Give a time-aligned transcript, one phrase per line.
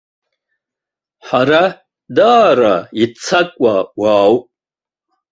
[1.27, 1.63] Ҳара
[2.15, 4.45] даара иццакуа уаауп.